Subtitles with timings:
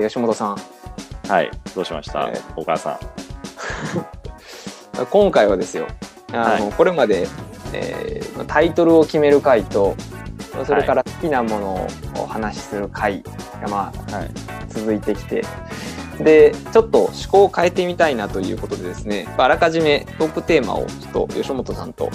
[0.00, 0.56] ー吉本さん。
[1.28, 2.40] はい、どうしました、えー。
[2.56, 2.98] お母さん。
[5.10, 5.86] 今回はですよ。
[6.32, 7.26] あの、これまで、
[7.72, 9.96] えータイトルを決める回と
[10.64, 11.86] それから好きなものを
[12.22, 13.22] お話しする回
[13.60, 14.30] が、まあ、はい。
[14.68, 15.44] 続いてきて。
[16.18, 19.28] でちょっと趣向を変えてみたいなということでですね。
[19.36, 22.10] あらかじめトークテーマをちょっと吉本さんと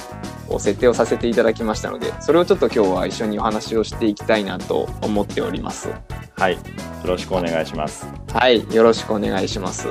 [0.58, 5.90] 設定をさせていただきましたのでそれをちょっと今日は一緒にお話をしていきたいなと思っております。
[6.41, 6.54] はい。
[6.54, 6.59] よ
[7.05, 8.08] ろしくお願いします。
[8.34, 9.88] はい、よろしくお願いします。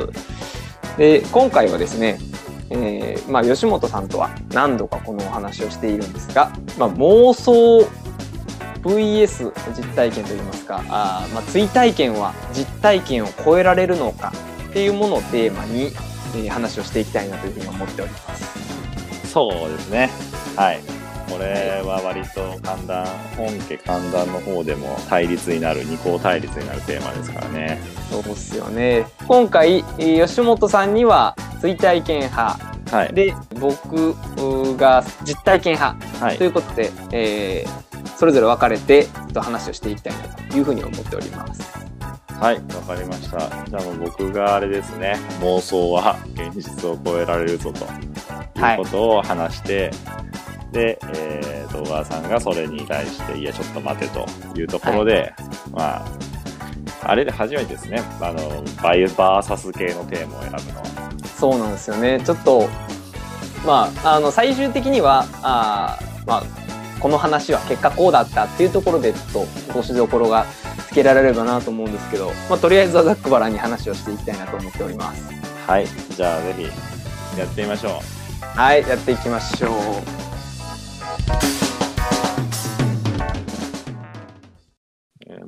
[0.98, 2.18] で、今回はですね、
[2.70, 7.88] えーまあ、吉本さんとは何度かこのお話をしているんですが、まあ、妄想
[8.82, 14.32] VS 実体験といいますか、あーまあ、追体験は実体験を超えられるのか
[14.70, 19.28] っていうものをテーマに、えー話をしていきたいなというふうに思っております。
[19.28, 20.10] そうですね。
[20.56, 20.99] はい。
[21.30, 27.80] これは割と寒暖、本家寒暖の方でも対立になる、二項対立になるテーマですからね。
[28.10, 29.06] そうですよね。
[29.26, 32.59] 今回、えー吉本さんには追体験派、
[32.96, 33.14] はい。
[33.14, 34.14] で、僕
[34.76, 36.46] が実体験派はいとい。
[36.48, 40.18] うことで、えーそれぞれ分かれてちょっと話をしていきたいな
[40.50, 41.62] というふうに思っております。
[42.38, 42.56] はい。
[42.56, 43.38] わかりました。
[43.38, 45.16] じゃあもう僕があれですね。
[45.40, 49.90] 妄想は現実を超えられるぞということを話して、
[50.73, 54.26] で、えー、動画さんがそれに対して、いや、ちょっと待てと
[54.59, 55.32] いうところで、
[55.73, 56.04] まあ、
[57.02, 58.02] あれで初めてですね。
[58.21, 61.10] あの、バイバーサス系のテーマを選ぶのは。
[61.38, 62.21] そうなんですよね。
[62.24, 62.68] ちょっと、
[63.66, 66.43] まあ、あの、最終的には、あーまあ、
[67.00, 70.44] この話は結果こうだったっていうところで、ちょっと落としどころが
[70.88, 75.25] つけられればなと思うんですけど、まあ、とりあえずはざっくばらんに話をしていきたいなと思っております。
[75.66, 75.87] はい。
[76.15, 76.62] じゃあ、ぜひ、
[77.38, 78.59] やってみましょう。
[78.59, 80.29] はい、やっていきましょう。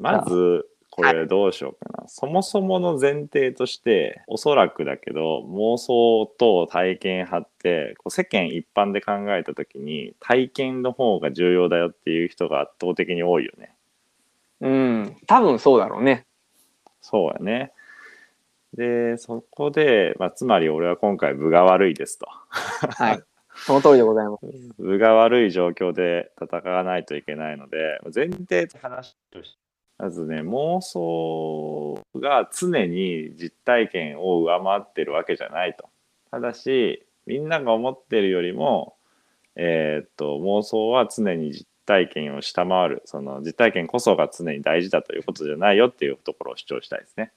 [0.03, 2.09] まず、これどうしようかな。
[2.09, 13.75] そもそもの前提として、おそらくだけど、妄想と体験派って、こう世間一般で考えたときに、体験の方が重要だよっていう人が圧倒的に多いよね。
[14.61, 16.27] うん、多分そうだろうね。
[17.01, 17.73] そうやね。
[18.75, 22.27] で、そこで、まあ、つまり俺は今回部が悪いですと。
[22.27, 23.23] はい。
[23.55, 24.47] その通りでございます。
[24.79, 29.59] 部が悪い状況で戦わないといけないので前提と話として
[30.03, 35.89] まずね妄想が常に実体験を上回ってるわけじゃないと
[36.33, 38.97] ただしみんなが思ってるよりも
[39.55, 47.31] えーっと妄想は常に実体験を下回るその実体験こそが常に大事だということじゃないよっていうところを主張したいですね。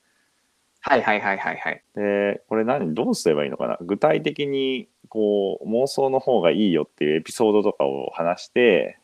[0.79, 1.83] はいはいはいはいはい。
[1.95, 8.97] でこれ何どうすればいいのかな具体的にこう妄想の方がいいよっていうエピソードとかを話して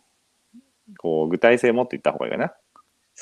[0.98, 2.54] こう具体性持っていった方がいいかな。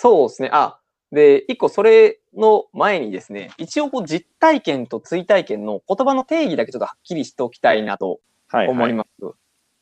[0.01, 0.49] そうですね。
[0.53, 0.79] あ、
[1.11, 8.75] で、一個それの前にですね、一応こう実体験と追体験の言葉の定義だけちょっとはっきりしておきたいなとはい、はい。
[8.75, 9.09] 思います。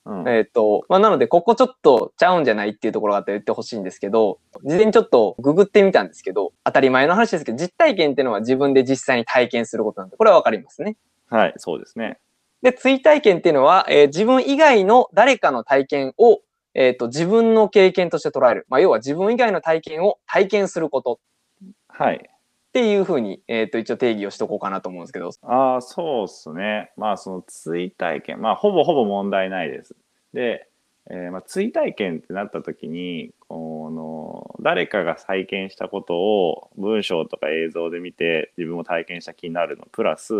[0.05, 10.95] うんえっ、と、まあ、なので、ここちょっとちゃうんじゃないっていうところがあったら言ってほしいんですけど、事前にちょっとググってみたんですけど、当たり前の話ですけど、実体験っていうのは自分で実際に体験することなんで、これはわかりますね。
[11.29, 12.17] はい、そうですね。
[12.63, 16.39] で、追体験っていうのは、えー自分以外の誰かの体験を、
[16.77, 18.67] えっ、と、自分の経験として捉える。
[18.69, 21.19] まあ、要は自分以外の体験を体験すること
[21.87, 22.17] はい。
[22.17, 25.31] っていうふうに、えっ、と、一応定義をしとこうかなと思うんですけど。
[25.41, 26.91] ああ、そうっすね。
[26.95, 29.95] まあその追体験、まあほぼほぼ問題ないです。
[30.33, 30.69] で、
[31.09, 40.33] えーまあ、追体験ってなった時にこの誰かが体験したことを文章とか映像で見て自分も体験した気になるのプラス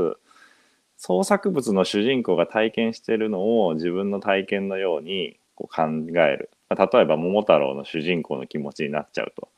[0.98, 5.82] 創作物の主人公が体験してるのを自分の体験のようにこう考
[6.22, 9.50] える、まあ、例えば「桃太郎」の主人公の気持ちになっちゃうと。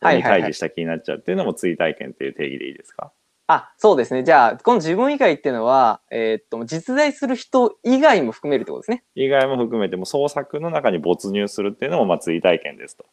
[0.00, 3.10] はいはいはい対峙した気になっちゃうっていうのも追体験っていう定義でいいですか？
[3.48, 4.22] あ、そうですね。
[4.22, 9.02] じゃあ、この自分以外っていうのは、えっ、と、実在する人以外も含めるってことですね。
[9.16, 13.06] 以外も含めても創作の中に没入するっていうのもまあ追体験ですと。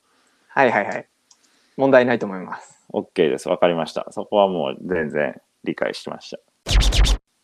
[0.49, 1.07] はいはいはい。
[1.77, 2.85] 問題ないと思います。
[2.93, 3.49] OK です。
[3.49, 4.05] わかりました。
[4.11, 6.39] そこはもう全然理解しました。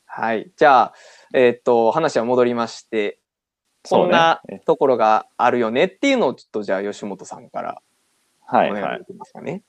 [0.05, 0.51] はい。
[0.55, 0.93] じゃあ、
[1.33, 3.20] えっ、と、話は戻りまして、
[3.89, 7.81] こんなところがあるよねっていうのをちょっとじゃあ吉本さんから
[8.51, 9.05] おはいはい願いで。
[9.05, 9.63] きますかね。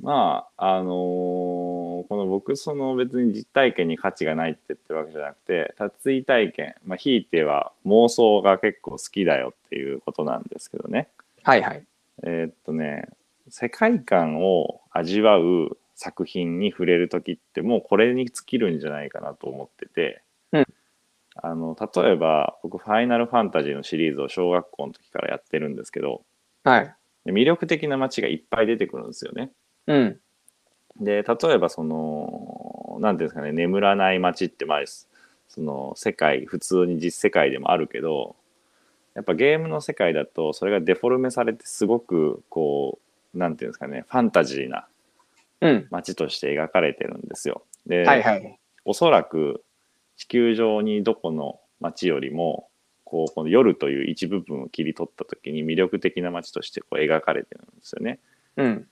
[0.00, 11.08] まあ、あのーこの僕、その別に実体験に価値がないって言ってるわけじゃなくて、追体験、まあ、ひいては妄想が結構好きだよっていうことなんですけどね。
[11.42, 11.82] はいはい。
[12.24, 13.08] えーっとね、
[13.48, 20.22] 世界観を味わう作品に触れる時ってもうこれに尽きるんじゃないかなと思ってて、
[20.52, 20.66] うん
[21.42, 26.22] あの例えば僕「ファイナルファンタジー」のシリーズを小学校の時からやってるんですけど
[26.64, 26.94] はい。
[27.26, 29.50] 魅力的な街がいっぱい出てくるんですよね。
[29.86, 30.20] うん。
[31.00, 34.84] で例えばその何ていうんですかね眠らない街ってまあ
[35.48, 38.36] その世界普通に実世界でもあるけど
[39.14, 42.98] やっぱゲームの世界だとそれがデフォルメされてすごくこ
[43.34, 44.86] う何ていうんですかねファンタジーな
[45.60, 45.86] うん。
[45.90, 47.62] 街として描かれてるんですよ。
[47.86, 48.58] で、はいはい。
[48.84, 49.62] おそらく
[50.16, 52.68] 地球上にどこの街よりも
[53.04, 58.18] こうこの夜という一部分を切り取った時に魅力的な街としてこう描かれてるんですよね。
[58.56, 58.88] うん。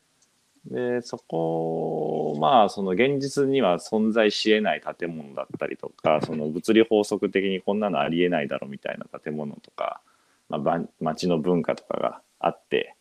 [0.67, 10.00] でそこまあその現実には存在しえない建物だったりとかその物理法則的にこんなのありえないだろみたいな建物とか、
[10.49, 12.97] まあ、ば街の文化とかがあって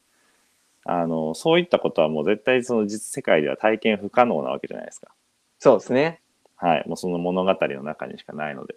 [0.83, 5.11] あのそういったことはもう絶対その実世界では体験不可能なわけじゃないですか。
[5.59, 6.19] そうですね。
[6.63, 8.75] はい、もうその物語の中にしかないので。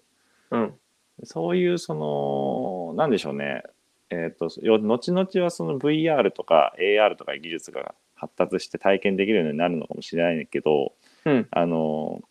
[0.51, 0.75] うん。
[1.23, 3.63] そういうそのなんでしょうね
[4.11, 10.93] えっ、とよ後々はその VR とか AR とか技術が発達して体験できるようになるのかもしれないけど
[11.25, 11.47] うん。
[11.51, 12.23] あの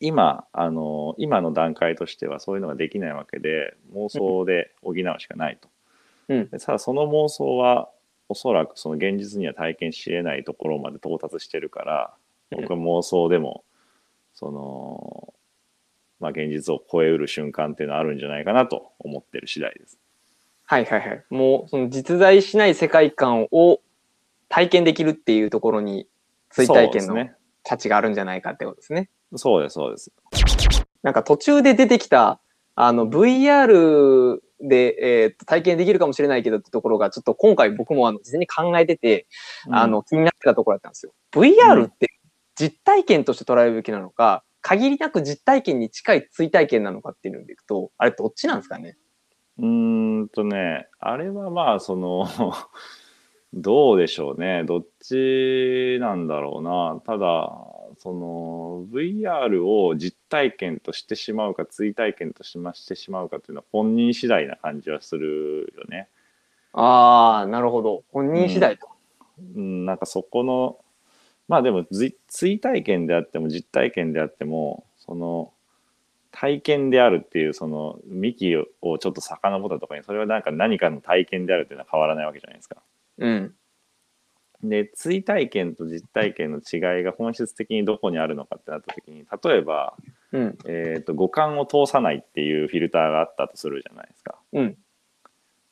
[0.00, 5.68] 今あの今の段階としてはそういうのができないわけで妄想で補うしかないと。
[6.28, 7.90] うんでただその妄想は
[8.28, 12.14] おそらくその現実には体験しえないところまで到達してるから
[12.50, 13.64] 僕は妄想でも
[14.34, 15.34] その
[16.20, 19.98] まあ現実を超えうる瞬間っていうのはあるんじゃないかなと思ってる次第です。
[20.64, 21.24] はいはいはい。
[21.28, 23.80] もう、その実在しない世界観を
[24.48, 26.06] 体験できるっていうところに、
[26.50, 27.28] 追体験の。
[27.64, 29.10] 価値があるんじゃないかってことですね。
[29.36, 30.12] そうですそうです。
[31.02, 32.40] なんか途中で出てきた、
[32.74, 39.26] あの、VR で、えーと体験できるかもしれないけどってところが、ちょっと今回僕もあの、事前に考えてて、
[39.70, 41.12] あの、気になってたところだったんですよ。
[41.32, 42.11] VR って
[42.62, 48.96] 実体験として捉えるべきなのか、限りなく実体験に近い追体験なのかっていうのでいくと、あれどっちなんですかね？
[49.58, 52.28] うーんとね、あれはまあ、その、
[53.52, 54.62] どうでしょうね。
[54.64, 57.02] どっちなんだろうな。
[57.04, 57.52] ただ、
[57.98, 66.08] その、VR を実体験としてしまうか、追体験としましてしまうかっていうのは本人次第な感じはするよね。
[66.72, 68.04] ああ、なるほど。
[68.12, 68.88] 本人次第と。
[69.54, 70.78] うん、なんかそこの、
[71.48, 75.52] まあでも、ず追体験であっても実体験であっても、その、
[76.32, 82.82] 体験であるっていうその幹をちょっと遡ったとかにそれはなんか何かの体験であるっていうのは変わらないわけじゃないですか。
[83.18, 83.54] うん。
[84.64, 89.94] で追体験と実体験の違いが本質的にどこにあるのかってなった時に例えば、
[90.32, 90.58] うん。
[90.64, 94.38] えー、と五感を通さないっていうフィルターがあったとするじゃないですか。
[94.54, 94.76] うん。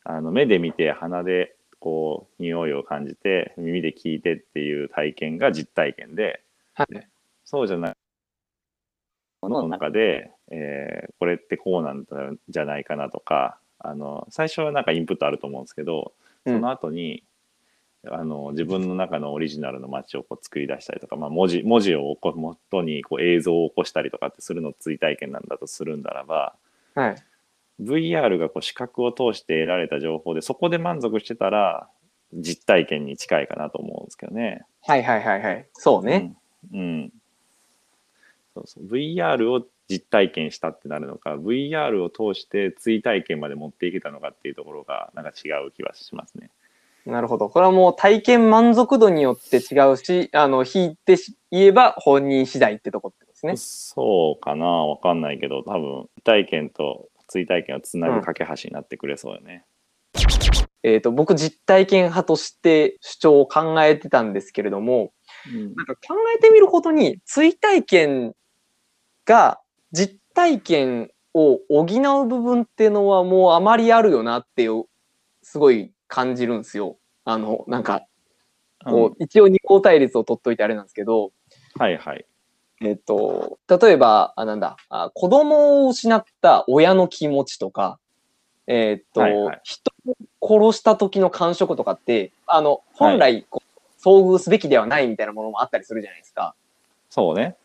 [0.05, 6.43] あの目で見て鼻でこう匂いを感じて耳で聞いてっていう体験が実体験で
[6.75, 7.09] はい。
[7.45, 7.95] そうじゃない
[9.43, 12.07] ものの中で、えーこれってこうなん
[12.49, 16.13] じゃないかなとかあの最初はなんかインプットあると思うんですけど
[16.47, 17.23] その後に、
[18.11, 26.55] あの自分の中のオリジナルの街をこう作り出したりとか、まあ、文字文字を起こ元にこう映像を起こしたりとかってするのを追体験なんだとするんならば
[26.95, 27.17] はい。
[27.81, 31.89] VR がこう視覚を通して得られた情報でそこで満足してたら
[32.33, 34.63] 実体験に近いかなと思うんですけどね。
[34.83, 35.67] はいはいはいはい。
[35.75, 36.35] そうね。
[36.73, 36.81] うん。
[36.81, 37.13] うん
[38.55, 46.51] そうそう VR を実体験したってなるのか VR を通して追体験まで持っていけたのかっていうところがなんか違う気はしますね。
[47.07, 47.49] なるほど。
[47.49, 53.57] これはもう体験満足度によって違うし、あの、引いてし言えば本人次第ってとこですね。
[53.57, 59.65] そうかなわかんないけど多分体験と追体験をつなぐ架け橋になってくれそうよね。
[60.83, 65.13] えっ、と、僕実体験派として主張を考えてたんですけれども、
[65.51, 68.35] うんなんか考えてみることに、追体験
[69.25, 69.61] が
[69.93, 74.85] 実体験を補う部分っていうのはもうあまりあるよなっていう、
[75.43, 76.99] すごい感じるんですよ。
[77.25, 78.07] あの、なんか、
[78.85, 81.33] こう、一応二項対立を取っといてあれなんですけど、
[81.79, 82.27] はいはい。
[82.83, 87.99] えっと、例えば、あ、なんだ、あ子供を失った親の気持ちとか、
[88.67, 90.17] えっと、はいはい人を
[90.73, 96.55] 殺した時の感触とかって、あの、本来こう、遭遇すべきではないみたいなものもあったりするじゃないですか。
[97.11, 97.57] そうね。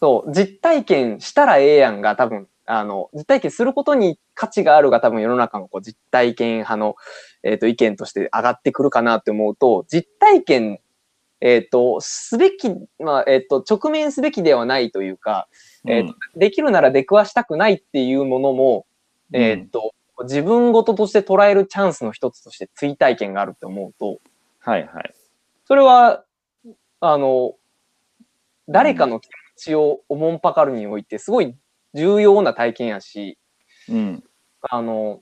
[0.00, 6.94] そう、実体験したらええやんが多分、あの、実体験することに価値があるが多分世の中のこう実体験派の、
[7.42, 10.80] えっ、と、意見として上がってくるかなって思うと、実体験、
[11.44, 15.46] えっ、と、すべき、まあ、えっ、と、直面すべきではないというか、
[15.86, 18.86] えーとできるなら出くわしたくないっていうものも、
[19.30, 24.20] うんえっ、と、自分事として捉えるチャンスの一つとして追体験があるって思うと、
[24.60, 25.14] はいはい。
[25.66, 26.24] それは、
[27.00, 27.56] あの、
[28.66, 31.54] 誰かの気持ちをおもんぱかるにおいて、すごい
[31.92, 33.36] 重要な体験やし、
[33.90, 34.24] うん。
[34.62, 35.20] あの、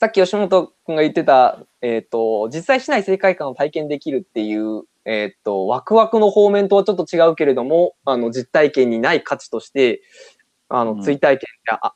[0.00, 10.02] さっき吉本君が言ってた、えっ、と、実際しない世界観を体験できるっていうえーっと、ワクワクの方面とはちょっと違うけれども、あの、実体験にない価値として、
[10.68, 11.94] あの、うん追体験って、あ、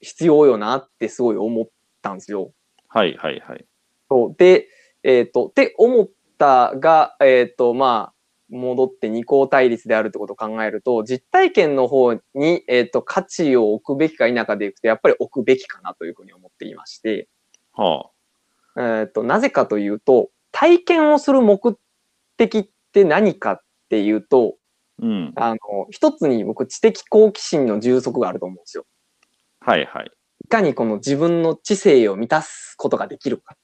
[0.00, 1.66] 必要よなってすごい思っ
[2.02, 2.52] たんですよ。
[2.88, 3.64] はいはいはい。
[4.10, 4.68] そうで、
[5.02, 6.08] えっ、と、って思っ
[6.38, 8.14] たが、えっ、と、まあ、
[8.50, 17.28] 戻って二項対立であるってことを考えると、実体験の方に、えっ、と、価値を置くべきか否かでいくと、やっぱり置くべきかなというふうに思っていまして、
[17.74, 18.10] は
[18.76, 21.76] えっ、と、なぜかというと、体験をする目
[22.38, 24.54] 的って何かっていうと、
[25.02, 25.04] あ。
[25.04, 25.32] うん。
[25.36, 25.58] あの、
[25.90, 28.86] 一つに僕、知的好奇心の充足があると思うんですよ。
[29.60, 30.10] はいはい。
[30.44, 33.56] いかにこの自分の知性を満たすことができるか。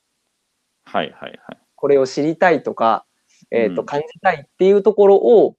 [0.85, 1.59] はいはいはい。
[1.75, 3.07] これを知りたいとか、
[3.51, 5.57] えっ、と、うん感じたいっていうところを、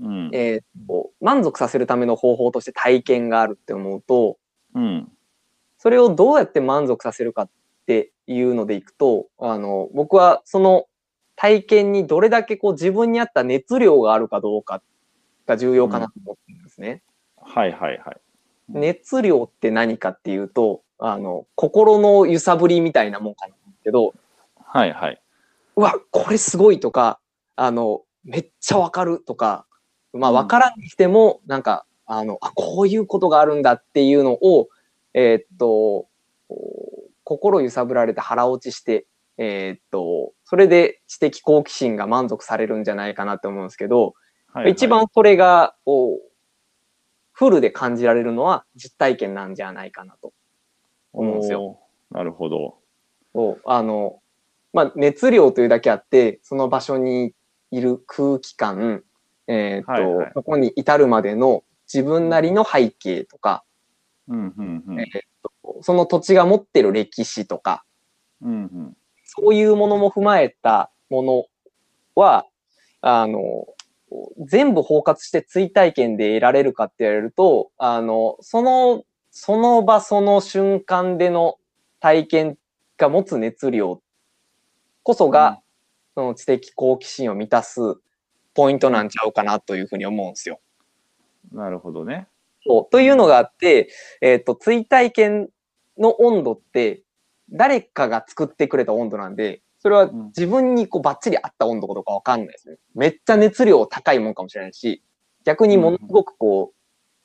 [0.00, 0.30] うん。
[0.32, 4.38] えーと満足させるための方法として体験があるって思うと、
[4.74, 5.12] うん。
[5.78, 7.50] それをどうやって満足させるかっ
[7.86, 10.86] ていうのでいくと、あの、僕はその
[11.40, 14.82] 体験にどれだけこう自分に合った熱量があるかどうか
[15.46, 17.02] が重要かなと思ってるんですね。
[17.38, 18.20] はいはいはい。
[18.68, 24.12] 熱量って何かっていうと、あの、心の揺さぶりみたいなもんかなと思うけど、
[24.62, 25.22] はいはい。
[25.76, 27.18] うわ、これすごいとか、
[27.56, 29.64] あの、めっちゃわかるとか、
[30.12, 34.68] まあうんわからんにしても、なんか、あの、あ、こういうことがあるんだっていうのを、
[35.14, 36.06] えーっと、
[37.24, 39.06] 心揺さぶられて腹落ちして、
[39.38, 44.14] えーっと、それで知的好奇心が満足されるんじゃないかなと思うんですけど、
[44.48, 46.20] はいはい一番それが、こう、
[47.30, 50.32] フルで感じられるのは実体験なんじゃないかなと
[51.12, 51.78] 思うんですよ。
[52.10, 52.78] なるほど。
[53.32, 54.20] を、あの、
[54.72, 57.32] まあ、熱量というだけあって、その場所に
[57.70, 59.04] いる空気感、
[59.46, 63.62] えっ、と、はいはいそこに至るまでの自分なりの背景とか、
[64.26, 65.04] うんうんうんえ。
[65.04, 65.20] ー
[65.64, 67.84] とその土地が持ってる歴史とか、
[68.42, 68.96] うんうん。
[69.32, 71.44] そういうものも踏まえたもの
[72.16, 72.46] は、
[73.00, 73.64] あの、
[74.44, 81.58] 全部包括して追体験で得られるかって言われると、あの、その、その場その瞬間での
[82.00, 82.58] 体験
[82.98, 84.02] が持つ熱量
[85.04, 85.60] こそが、
[86.16, 87.80] その知的好奇心を満たす
[88.54, 90.58] ポイントなんちゃうかなというふうに思うんですよ。
[91.52, 92.26] なるほどね。
[92.66, 95.48] そうというのがあって、えっ、と、追体験
[95.96, 97.02] の温度って、
[97.50, 100.26] 誰かが作ってくれた温度なんで、それはうん。
[100.26, 102.76] 自分にこうバッチリ合った温度かどうかわかんないですね。
[102.94, 105.02] めっちゃ熱量高いもんかもしれないし、
[105.44, 106.72] 逆にものすごくこ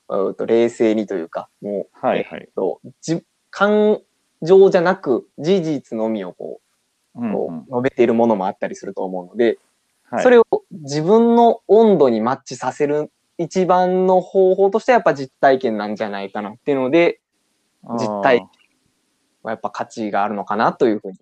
[0.10, 2.50] う、うーと冷静にというか、もう、はいはい。
[2.56, 4.00] とじ感
[4.42, 6.62] 情じゃなく事実のみをこ
[7.16, 7.34] う、うんうん。
[7.34, 9.60] こう述べているものもあったりすると思うので、
[10.10, 10.24] はい。
[10.24, 17.20] それを自分の温度にマッチさせる一番の方法としてはやっぱ実体験なんじゃないかなっていうので、
[17.84, 18.50] 実体験
[19.46, 21.18] はやっぱ価値があるのかなというふうに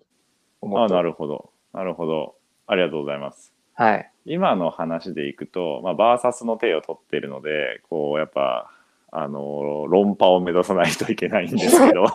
[0.60, 0.96] 思ああ、ってる。
[0.96, 1.50] なるほど。
[1.72, 2.34] なるほど。
[2.66, 3.52] ありがとうございます。
[3.74, 4.10] はい。
[4.24, 8.70] 今の話でいくと、まあ、バーサスの手を取ってるので、こう、やっぱ、
[9.16, 12.08] あの、論破を目指さないといけないんですけど、ロッ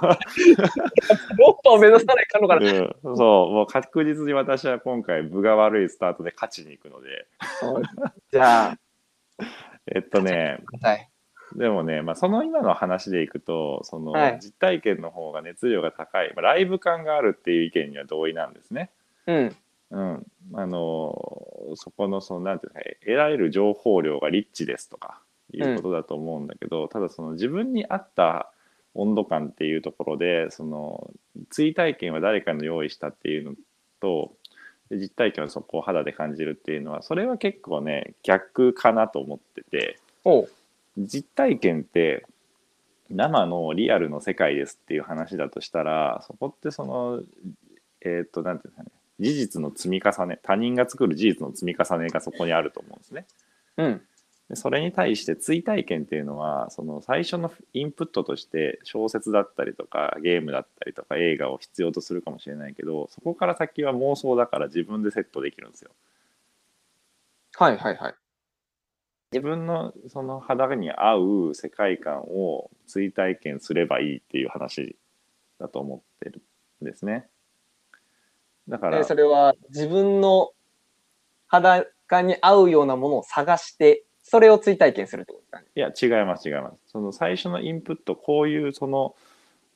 [1.63, 2.71] パを目指さないかんのかな。
[2.71, 7.27] うん、そう、もう確実に私は今回、分が悪いスタートで勝ちに行くので、
[8.31, 8.77] じゃあ、
[9.95, 11.09] えっとね、はい。
[11.55, 18.89] でもね、まあ、その今の話でいくと、その、はい実体験の方が熱量が高い、まあ、ライブ感があるっていう意見には同意なんですね。
[19.27, 19.55] うん。
[19.91, 25.19] うん、あのそこのそのなんていうか得られる情報量がリッチですとか
[25.51, 28.51] いうことだと思うんだけど、ただその自分に合った
[28.93, 31.09] 温度感っていうところでその
[31.49, 33.53] 追体験は誰かの用意したっていうの
[33.99, 34.33] と
[34.89, 40.49] で実体験はそこを肌で感じるっていうのはそれは結構ね逆かなと思ってておう。
[40.99, 42.25] 実体験って
[43.09, 47.21] 生のリアルの世界ですっていう話だとしたらそこってその
[48.01, 53.25] えっ、となんていうんですかね事実の積み重ね他人が作る事実の積み重ねがそこにあると思うんですね。
[53.77, 54.01] うん。
[54.49, 65.91] でそれに対して追体験っていうのはその最初のインプットとして小説だったりとかゲームだったりとか映画を必要とするかもしれないけどそこから先は妄想だから自分でセットできるんですよ。
[67.57, 68.15] はいはいはい。
[69.31, 74.95] 自分のその肌に合う世界観を追体験すればいいっていう話
[75.59, 76.41] だと思ってる
[76.81, 77.27] んですね。
[78.67, 80.51] だからで、それは自分の
[81.47, 85.59] 裸に合うようなものを探して、それを追体験するってことですか？
[85.59, 85.65] ね。
[85.75, 86.77] いや違います違います。
[86.87, 89.15] その最初のインプットこういうその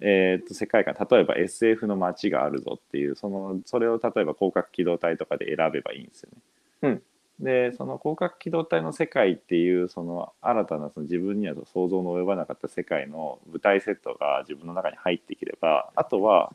[0.05, 6.41] えー、と世界観例えば SF の街があるぞっていうそのそれを例えば広角機動隊とかで選べばいいんですよね。
[6.81, 7.03] うん
[7.39, 16.53] でその広角機動隊の世界っていうその新たなその自分には想像の及ばなかった世界の舞台セットが自分の中に入ってきればあとは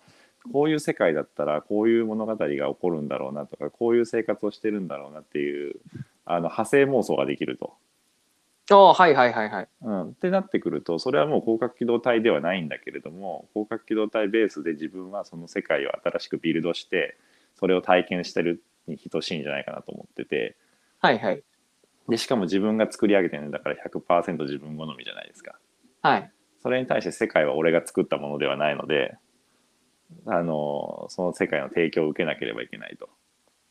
[0.52, 5.76] こういう世界だったらこういう物語が起こるんだろうなとかこういう生活をしてるんだろうなっていう
[6.24, 7.74] あの派生妄想ができると。
[8.70, 9.68] ああ、はいはいはいはい。
[9.82, 17.16] うん、ってなってくるとそれはもう広角機動隊ではないんだけれども広角機動隊ベースで自分はその世界を新しくビルドして
[17.58, 20.56] それを体験してるに等しいんじゃないかなと思ってて
[21.00, 21.42] はいはい。
[22.08, 25.58] でしかも自分が作り上げてるんだから100%自分好みじゃないですか。
[26.02, 26.30] はい。
[26.62, 29.16] それに対して世界は俺が作ったものではないので
[30.26, 33.08] あのその世界の提供を受けなければいけないと。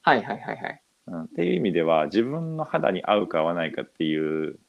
[0.03, 0.81] はいはいはいはい。
[1.07, 4.59] うん、っていう意味では自分の肌に合うか合わないかっていう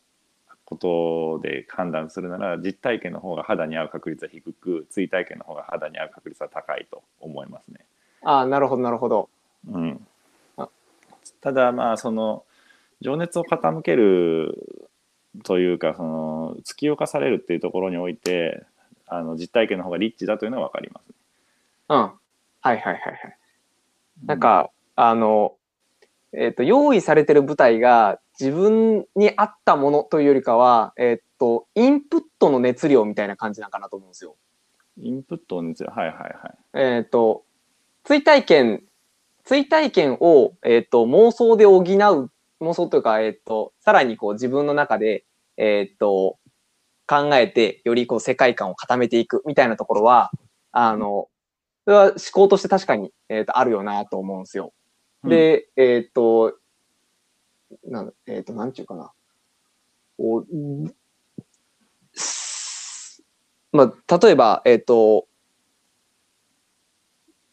[0.65, 7.81] ことで判断するなら実体験の方が肌に合う確率は低く追体験の方が肌に合う確率は高いと思いますね。
[8.23, 9.29] ああ、なるほどなるほど。
[9.71, 10.07] うん
[10.57, 10.69] あ、
[11.41, 12.45] ただまあその
[13.01, 14.55] 情熱を傾ける
[15.45, 18.65] というかその突き動かされるっていうところにおいて
[19.07, 21.05] あの実体験の方がリッチだというのは分かります。
[21.89, 21.97] うん。
[21.97, 22.19] はい
[22.61, 23.39] はいはいはい。
[24.27, 25.55] なんか、あの、
[26.33, 34.37] えっ、と、用意されてる舞台が自分に合ったものというよりかは、えっ、と、インプットの熱量みたいな感じなんかなと思うんですよ。
[35.01, 36.97] インプットについてはいはいはい。
[36.97, 37.45] えっ、と、
[38.05, 38.83] 追体験、
[39.45, 45.25] 追体験を、えっ、と、妄想で補う、妄想というか、えっ、と、さらにこう自分の中で、
[45.57, 46.39] えっ、と、
[47.07, 50.31] 考えて、よりこう世界観を固めていくみたいなところは、
[50.73, 51.29] あの、
[51.85, 54.73] それは思考として確かに、えっ、と、あるよなと思うんですよ。
[55.25, 56.59] で、えっ、と、
[57.85, 59.13] なん、えっ、と、なんちゅうかな。
[60.17, 60.95] こう、
[62.13, 63.25] す
[63.73, 65.29] まあ、例えば、えっ、と、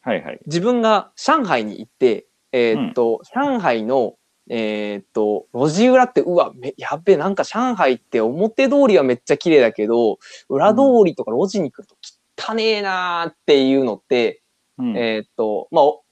[0.05, 0.39] はいはい。
[0.45, 4.15] 自分が上海に行って、えーっと、上海の、
[4.49, 11.95] えーっと、路地裏って、うわ、めやっべえ、なんか上海って表通りはめっちゃ綺麗だけど、裏通りとか路地に来ると
[12.37, 14.41] 汚ねえなーっていうのって、
[14.77, 16.03] うんえーっと、まあ、お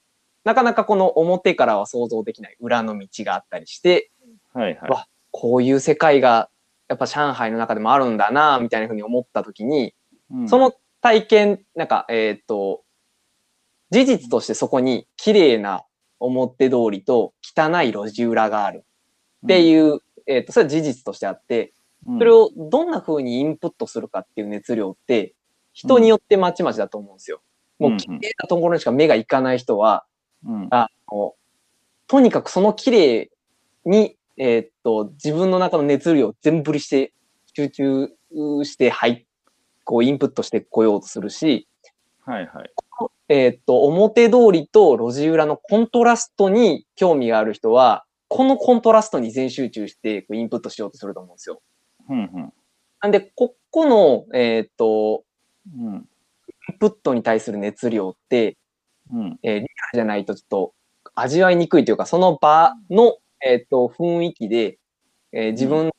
[0.44, 4.10] なかなかこの表からは想像できない裏の道があったりして、
[4.52, 4.90] はいはい。
[4.90, 6.48] わこういう世界が
[6.88, 9.94] やっぱ上海の中でもあるんだな、みたいなふうに思ったときに、
[10.30, 12.82] うんその体験、なんか、えーっと、
[13.90, 15.84] 事実としてそこに綺麗な
[16.20, 18.84] 表通りと汚い路地裏がある。
[19.44, 21.72] っていう、えーっと、それは事実としてあって、
[22.06, 22.18] うん。
[22.18, 25.34] それをどんな風にインプットするかっていう熱量って、
[25.72, 27.40] 人によってまちまちだと思うんですよ。
[27.78, 30.04] もう綺麗なところにしか目がいかない人は、
[30.46, 30.68] うん。
[30.70, 31.34] あの、
[32.06, 33.30] とにかくその綺麗
[33.84, 37.12] に、えーっと、自分の中の熱量を全振りして、
[37.56, 38.08] 集中
[38.64, 39.26] して、はい、
[39.84, 41.68] こうインプットしてこようとするし、
[42.24, 42.70] はいはい。
[43.28, 51.62] えーっと、表通りと路地裏のコントラストに興味がある人は、このコントラストに全集中してこうインプットしようとすると思うんですよ。
[52.10, 52.52] うんうん。
[53.00, 55.24] なんで、ここの、えーっと、
[55.74, 56.08] うん。
[56.70, 58.56] インプットに対する熱量って、
[59.12, 59.38] うん。
[59.42, 60.74] えーリアルじゃないとちょっと
[61.14, 64.78] 味わいにくいというか、その場の、えっ、と、雰囲気で、
[65.32, 65.92] えー自分で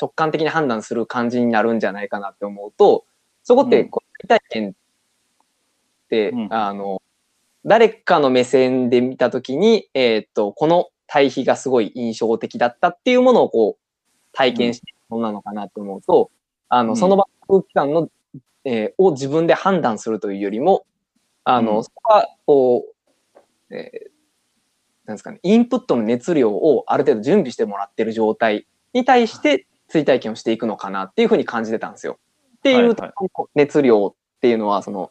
[0.00, 3.04] 直感的に判断する感じになるんじゃないかなって思うと、
[3.42, 3.88] そこって、うん。
[3.90, 4.76] こう体験
[6.30, 6.48] うん。
[6.50, 7.02] あの、
[7.64, 13.82] 誰かの目線で見たときに、えっ、と、この対比がすごい印象的だったっていうものをこう、
[14.32, 16.30] 体験しているものなのかなと思うと、
[16.68, 16.96] あの、うん。
[16.96, 18.08] その場の空気感の、
[18.64, 20.86] えーを自分で判断するというよりも、
[21.44, 21.84] あの、うん。
[21.84, 22.84] そこは、こ
[23.70, 24.12] う、えー
[25.04, 32.18] なんですかね、インプットの熱量をある程度準備してもらってる状態に対して追体験をしていくのかなっていうふうに感じてたんですよ。
[32.58, 32.94] っていう
[33.54, 35.10] 熱量っていうのは、その、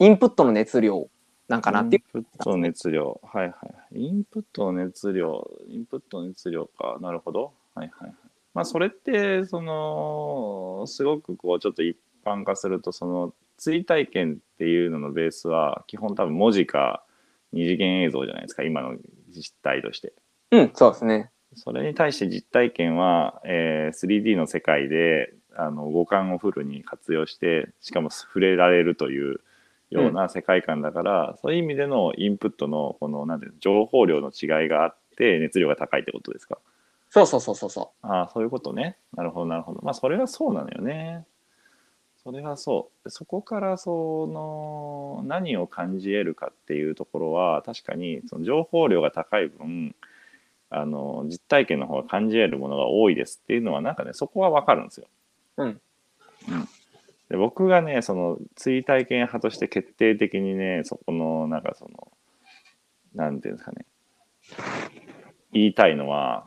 [0.00, 1.08] インプットの熱量
[1.48, 2.18] なんかなっていう。
[2.18, 3.20] インプットの熱量。
[3.24, 3.52] はいは
[3.92, 4.00] い。
[4.00, 5.50] インプットの熱量。
[5.66, 6.98] インプットの熱量か。
[7.00, 7.52] なるほど。
[7.74, 8.14] はいはいはい。
[8.54, 17.02] まあそれって、その、すごくこう、ちょっと一般化すると、その、追体験っていうののベースは、基本多分文字か
[17.52, 18.96] 二次元映像じゃないですか、今の
[19.30, 20.12] 実態として。
[20.50, 21.30] うん、そうですね。
[21.54, 29.40] それに対して実体験は、えー 3D の世界であの五感をフルに活用してしかも触れられるという
[29.90, 36.58] ような世界観だから、そういう意味でのインプットのこのなんていうの情報量の違いがあって熱量が高いってことですか？
[37.10, 38.98] そうそうそうそうそああそういうことね。
[39.14, 39.80] なるほどなるほど。
[39.82, 41.24] まあそれはそうなのよね。
[42.22, 43.04] それはそう。
[43.04, 49.94] でそこからその何を感じ得るかっていうところは確かにその情報量が高い分
[50.68, 55.06] あの実体験の方が感じ得るものが多いですっていうのはなんかねそこは分かるんですよ。
[55.56, 55.66] うん。
[55.66, 56.68] うん
[57.30, 62.08] で僕がねその追体験派として決定的にねそこのなんかその
[63.14, 63.86] なんていうんですかね
[65.52, 66.46] 言いたいのは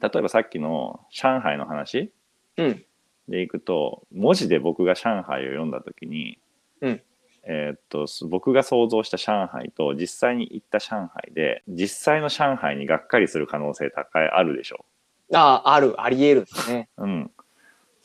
[0.00, 2.12] 例えばさっきの上海の話
[2.56, 2.64] う。
[2.64, 2.84] うん。
[3.28, 6.38] でいくと文字で僕が上海を読んだ時に、
[6.80, 7.02] うん
[7.44, 14.84] えーっとす僕が想像した上海と実際に行った上海で実際の上海にがっかりする可能性高いあるでしょ
[15.32, 16.88] ああ、ある、あり得るですね。
[16.96, 17.30] うん。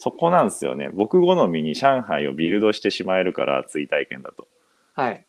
[0.03, 0.89] そこなんですよね。
[0.93, 4.49] 僕好みに上海をビルドしてしまえるから、追体験だと。
[4.95, 5.25] はい。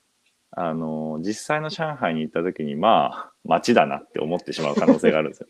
[0.50, 5.46] あの、実際の上海に行った時に、まあ、街だなって思ってしまう可能性があるんですよ。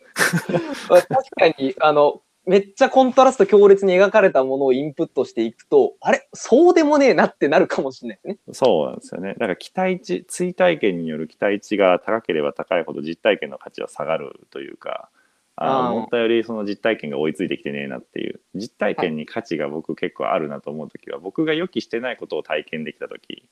[1.08, 6.28] 確かに、あの、めっちゃコントラスト強烈に描かれたものをインプットしていくと、あれ？
[6.34, 8.38] そうでもねえなってなるかもしれないですね。
[8.52, 9.28] そうなんですよね。
[9.28, 15.08] だから期待値、追体験による期待値が高ければ高いほど実体験の価値は下がるというか、
[15.56, 18.40] あ思ったよりその実体験が追いついてきてねえなっていう。
[18.54, 23.48] 実体験に価値が僕結構あるなと思う時は、僕が予期してないことを体験できた時。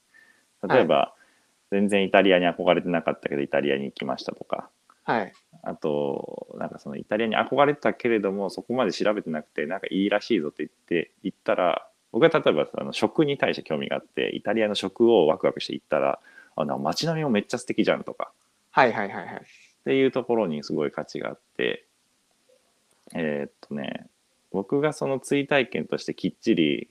[0.68, 1.14] 例えば、
[1.72, 4.68] 全然イタリアに憧れてなかったけどイタリアに行きましたとか。
[5.04, 5.32] はい。
[5.62, 16.18] あとなんかそのイタリアに憧れてたけれどもそこまで調べてなくてなんかいいらしいぞって言って行ったら僕は例えばあの食に対して興味があってイタリアの食をワクワクして行ったら
[16.56, 18.32] あなんか街並みもめっちゃ素敵じゃんとか。
[18.70, 19.34] はいはいはいはい。
[19.36, 19.38] っ
[19.84, 21.86] ていうところにすごい価値があって
[23.14, 24.06] えーっとね
[24.50, 26.88] 僕がその追体験としてきっちり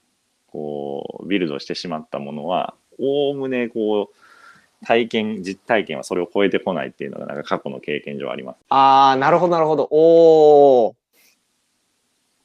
[0.47, 8.57] こうビルドしてしまったものはおおむねこう体験実体験はそれを超えてこないっていうのがなんか過去の経験上あります。
[8.69, 9.87] ああ、なるほどなるほど。
[9.91, 10.95] おお。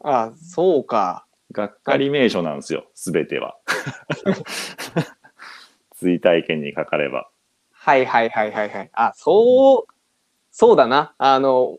[0.01, 1.25] あーそうか。
[1.53, 3.57] がっかり名所なんですよ全ては。
[5.97, 7.31] 追体験にかかれば。
[7.73, 8.91] はいはいはいはいはい。
[8.93, 9.93] あ、そう、
[10.51, 11.15] そうだな。
[11.19, 11.79] あの、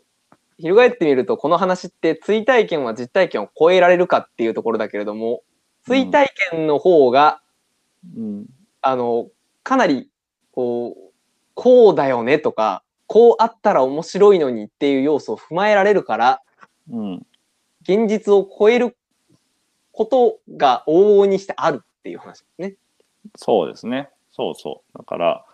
[0.59, 5.41] 翻ってみると、この話って追体験は実体験を超えられるかっていうところだけれども、
[5.85, 7.41] 追体験の方が、
[8.15, 8.45] うん
[8.81, 9.27] あの、
[9.63, 10.09] かなり、
[10.51, 11.11] こう、
[11.53, 16.41] こうだよねとか、こうあったら面白いのにっていう要素を踏まえられるから、
[16.91, 17.25] うん、
[17.81, 18.97] 現実を超える
[19.91, 22.75] ことが往々にしてあるっていう話ですね。
[23.35, 24.09] そうですね。
[24.31, 24.97] そうそう。
[24.97, 25.45] だから、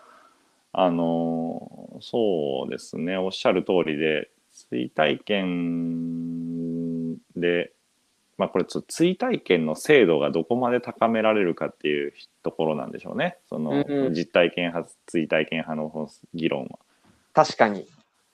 [0.73, 3.17] あのーそうですね。
[3.17, 4.29] おっしゃる通りで、
[4.69, 7.71] 追体験で、
[8.37, 13.37] まあこれちょっと追体験の精度がどこまで高められるかっていうところなんでしょうね。
[13.49, 16.79] その、うんうん実体験派、追体験派の議論は。
[17.33, 17.87] 確かに。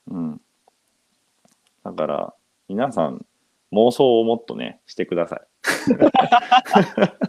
[0.10, 0.42] うん。
[1.84, 2.34] だから、
[2.68, 3.26] 皆さん、
[3.72, 5.42] 妄想をもっとね、してください。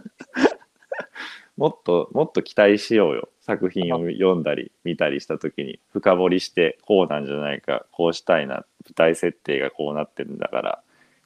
[1.61, 3.29] もっと、もっと期待しようよ。
[3.41, 10.83] 作品を読んだり、見たりしたときに、深掘りして、こうなんじゃないか、こうしたいな、舞台設定がこうなってるんだから、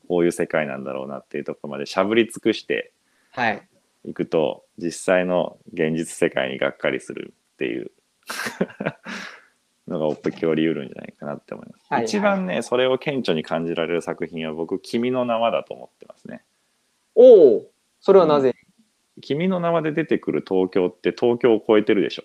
[0.10, 2.92] こういう世界なんだろうなっていうところまでしゃぶり尽くして
[3.32, 3.66] はい。
[4.04, 7.92] いくと、実際の現実世界にがっかりするっていう
[9.88, 11.86] のが起こりうるんじゃないかなって思います。
[11.88, 16.44] はいはい一番ね、それを顕著に感じられる作品は僕、君の名はだと思ってますね。
[17.16, 17.72] おお、
[18.02, 18.54] それはなぜ、
[19.22, 22.24] 君の名はで出てくる東京って東京を超えてるでしょ？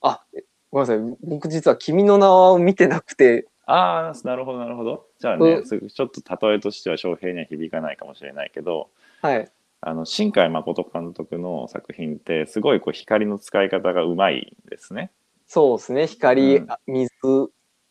[0.00, 0.24] あ、
[0.70, 1.16] ごめんなさい。
[1.22, 5.06] 僕実は君の名を見てなくて、ああ、なるほど、なるほど。
[5.18, 8.88] じゃあね、うんちょっと例えとしては翔平には響かないかもしれないけど、
[9.20, 9.50] はい。
[9.80, 15.10] あの新海誠監督の作品ってすごいこう光の使い方がうまいですね。
[15.46, 16.06] そうですね。
[16.06, 17.10] 光、うんあ水、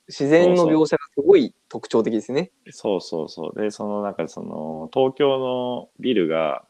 [0.08, 2.52] 自然の描写がすごい特徴的ですね。
[2.72, 3.60] そうそうそう。
[3.60, 6.64] で、そのなんかその東京のビルが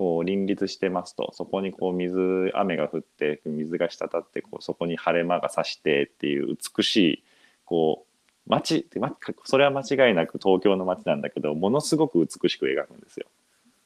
[0.00, 7.24] こう林立してますと、そこにこう水、雨が降って水が滴ってこうそこに晴れ間が差してっていう美しい
[7.66, 8.06] こ
[8.48, 13.26] う街まそれは間違いなく東京の街なんだけど、ものすごく美しく描くんですよ。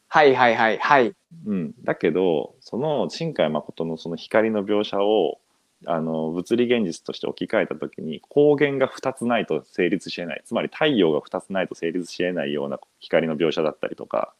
[0.06, 1.12] はいはいはいはい。
[1.46, 5.40] うん、だけどその新海誠のその光の描写を
[5.84, 14.32] あの物理現実として置き換えた時に光源が2つないと成立しえないつまり太陽が2つないと成立しえないような光の描写だったりとか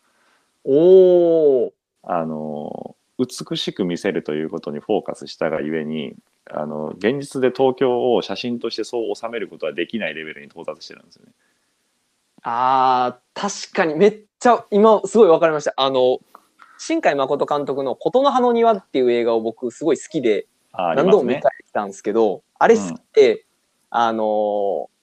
[0.64, 1.72] おお。
[2.03, 6.14] あの美しく見せるということにフォーカスしたがゆえに
[6.50, 11.33] あの現実で東京を写真としてそう収めることはできないレベルに到達してるんですよね。
[12.42, 15.72] あー、確かにめっちゃ今すごいわかりました。
[15.77, 16.18] あの、
[16.79, 21.11] 新海誠監督の琴の葉の庭っていう映画を僕すごい好きで何。
[21.11, 23.46] 度も見返したんですけど、あれ好きで、
[23.90, 24.94] あのー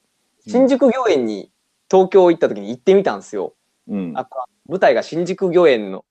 [0.47, 1.52] 新宿御苑に
[1.89, 3.54] 東京行った時に行ってみたんですよ。
[3.88, 4.13] うん。
[4.15, 4.28] あ
[4.67, 6.06] 舞台が新宿御苑の、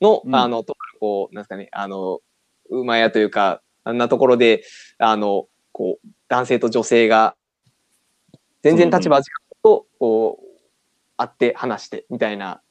[0.00, 0.34] の、うん。
[0.34, 2.20] あの、とあるこう、なんですかね、あの、
[2.70, 4.64] 馬屋というか、あんなところで、
[4.98, 7.36] あの、こう、男性と女性が、
[8.62, 9.24] 全然立場違う
[9.62, 10.44] と、こう、
[11.16, 12.62] 会って話して、みたいな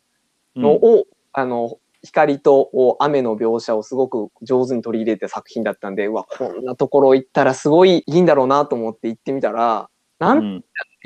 [0.56, 9.89] のを、あの、光とお雨の描写をすごく上手に取り入れた作品だったんで、うわ、こんなところ行ったらすごいいいんだろうなと思って行ってみたら、
[10.20, 10.56] なうん。
[10.58, 10.63] ん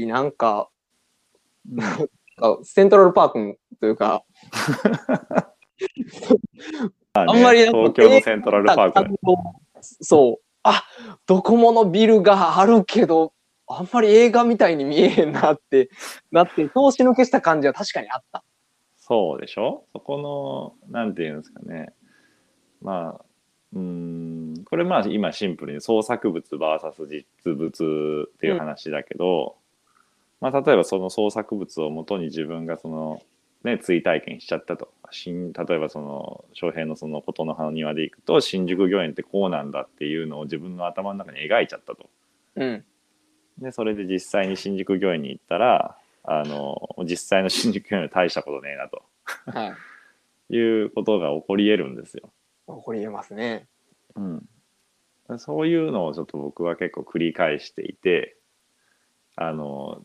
[0.08, 0.70] なんか、
[2.64, 4.24] セントラルパークというか、
[7.14, 9.18] あんまり東京のセントラルパークで。
[9.82, 10.44] そう。
[10.64, 10.84] あ、
[11.26, 13.34] ドコモのビルがあるけど、
[13.68, 15.90] あんまり映画みたいに見えへんなって
[16.32, 18.44] なって、通し抜けした感じは確かにあった。
[18.98, 19.86] そうでしょ？
[19.94, 21.94] そこの、なんていうんですかね。
[22.82, 23.26] まあ、
[23.74, 29.58] うーん、これまあ今シンプルに創作物 VS 実物っていう話だけど、
[30.42, 33.22] まあ例えばその創作物をもとに自分がその、
[33.64, 34.92] ね、追体験しちゃったと。
[35.10, 42.10] 新例えばその翔平のそのことの葉の庭でいくと新宿御苑ってこうなんだっていうのを自分の頭の中に描いちゃったと。
[42.56, 42.86] うん。
[43.60, 49.04] でそれで実際に新宿御苑に行ったらあの実際の新宿御苑は大したことねえなと
[49.46, 49.74] はい。
[50.54, 52.32] いうことが起こり得るんですよ。
[52.68, 53.68] これ言えますね。
[54.16, 58.38] うん、そういうのをちょっと僕は結構繰り返していて
[59.36, 60.04] あの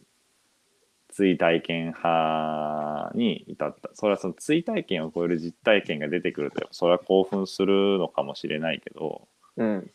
[1.12, 9.90] 追体験派に至ったそれはその追体験を超える実体験が出てくるとそれは興奮するのかもしれないけどうん。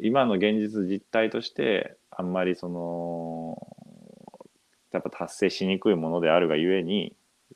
[0.00, 3.56] 今の現実実態としてあんまりその
[4.92, 7.14] やっぱ達成しにくいものであるがゆえに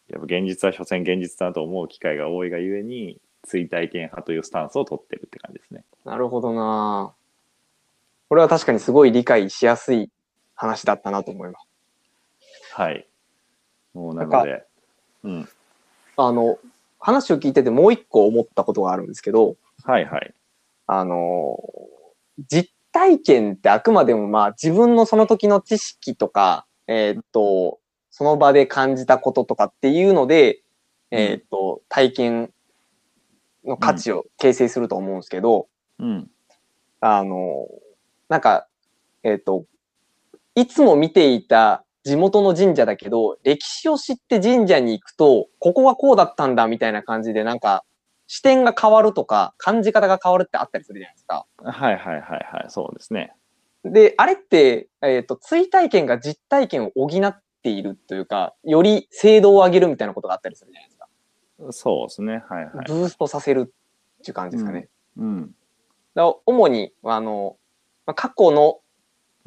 [0.09, 5.85] やっぱ現実は所詮現実だと思う機会が多いがゆえに追体験派というスタンスを取ってるって感じですね。
[6.05, 7.13] なるほどな
[8.29, 10.11] これは確かにすごい理解しやすい
[10.55, 11.68] 話だったなと思います。
[12.79, 13.05] はい。
[13.93, 14.65] もうなので、
[15.25, 15.49] うん。
[16.17, 16.61] あの、
[17.01, 20.33] 話を聞いててもう一個思ったことがあるんですけど、はいはい。
[20.87, 21.59] あの、
[22.49, 27.81] 実体験ってあくまでもまあ自分のその時の知識とか、えーっと、
[28.13, 30.63] その場で感じたこととかっていうので、
[31.11, 32.53] えーっと、体験
[33.65, 35.67] の価値を形成すると思うんですけど、
[35.99, 36.31] うん。
[37.01, 37.67] あの、
[38.29, 38.69] なんか、
[39.25, 39.65] えーっと、
[40.55, 47.85] いつも見ていた地元の神社だけど、歴史を知って神社に行くと、ここはこうだったんだみたいな感じで、なんか、
[48.27, 51.45] 視点が変わるとか、感じ方が変わるってあったりするじゃないですか。
[51.59, 52.67] はいはいはいはい。
[52.69, 53.35] そうですね。
[53.85, 61.09] で、あれって、えっ、と、追体験が実体験を補っているというか、より精度を上げるみたいなことがあったりするじゃないですか。
[61.73, 62.43] そうですね。
[62.49, 62.87] はいはい。
[62.87, 63.75] ブーストさせる
[64.21, 64.89] っていう感じですかね。
[65.19, 65.43] うん。
[66.15, 67.59] だから主に、あの、
[68.07, 68.81] まあ過去の、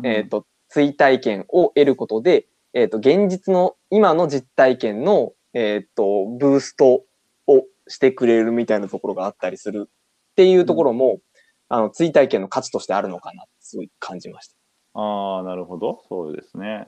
[0.03, 7.03] えっ、と、追体験を得ることで、えっ、と、現実の、今の実体験の、えっ、と、ブースト
[7.47, 9.91] をしてくれるみたいなところがあったりするっ
[10.35, 11.19] ていうところも、
[11.67, 14.55] あの、追体験の価値としてあるのかなってすごい感じました。
[14.93, 16.03] ああ、なるほど。
[16.07, 16.87] そうですね。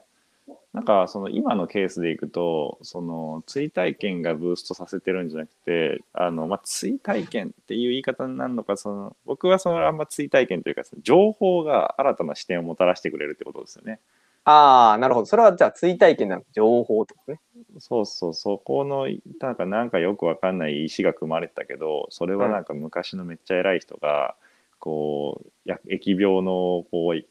[0.73, 13.99] なんか、その今のケースでいくと、その追体験がブーストさせてるんじゃなくて、あの、まあ、追体験っていう言い方になるのか、その、僕はそのあんま追体験というか、情報が新たな視点をもたらしてくれるってことですよね。
[14.45, 15.25] ああ、なるほど。
[15.25, 17.39] それはじゃあ追体験なの情報とね。
[17.79, 19.07] そうそう、そこの、
[19.39, 24.35] なんか、なんかよくわかんない石が組まれてたけど、それはなんか昔のめっちゃ偉い人が、
[24.79, 27.25] こう、や疫病の、こう、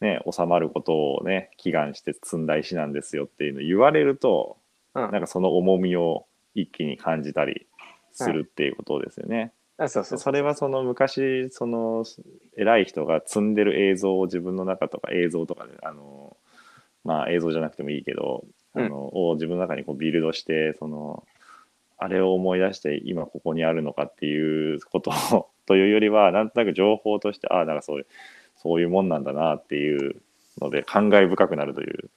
[0.00, 4.56] ね、収まることをね、祈願して積んだ石なんですよっていうのを言われると、
[4.94, 5.10] うん。
[5.10, 7.66] なんかその重みを一気に感じたり
[8.12, 9.52] するっていうことですよね。
[9.78, 12.04] あそうそうでそれはその昔その
[12.56, 16.36] 偉い人が積んでる映像を自分の中とか映像とかであの
[17.02, 21.24] まあ映像じゃなくてもいいけど、あのを自分の中にこうビルドしてその
[21.96, 28.06] あれを思い出して今ここにあるのかっていうことをというよりはなんとなく情報としてああなんかそういう
[28.62, 30.16] そういうもんなんだなっていう
[30.60, 32.10] ので感慨深くなるという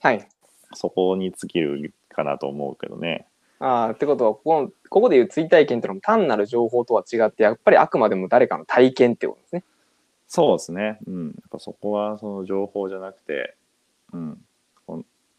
[0.00, 0.28] はい。
[0.74, 3.26] そこに尽きるかなと思うけどね。
[3.58, 9.64] ああ、ってことは、ここの、ここでいう追体験っていうのも単なる情報とは違って、やっぱりあくまでも誰かの体験ってことですね。
[10.28, 10.98] そうですね。
[11.06, 11.26] うん。
[11.28, 13.56] やっぱそこはその情報じゃなくて、
[14.12, 14.40] うん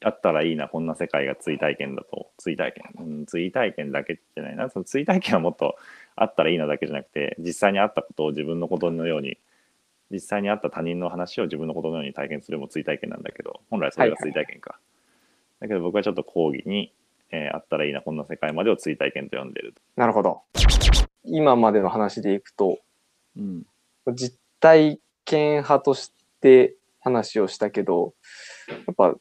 [0.04, 2.30] あったらいいな、こんな世界が追体験だと。
[2.38, 3.04] 追体験。
[3.04, 4.70] うん、追体験だけじゃないな。
[4.70, 5.76] その追体験はもっと
[6.16, 9.40] あったらいいなだけじゃなくて、実際にあったことを自分のことのように、
[10.10, 14.80] 実際にあった他人の話を自分のことのように体験するも追体験なんだけど、本来それが追体験か。
[15.60, 16.94] だけど僕はちょっと講義に、
[17.32, 19.82] えーあったらいいな、こんな世界までを追体験と呼んでると。
[19.96, 20.42] なるほど。
[21.24, 22.80] 今までの話でいくと、
[23.36, 23.64] うん。
[24.14, 28.14] 実体験派として話をしたけど、
[28.70, 29.16] やっぱ、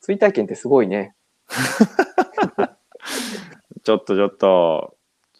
[0.00, 1.14] 追体験ってすごいね。
[3.82, 4.96] ちょっとちょっと、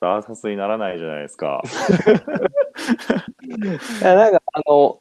[0.07, 1.63] アーサスにならないじゃないですか。
[3.43, 5.01] いやなんかあの、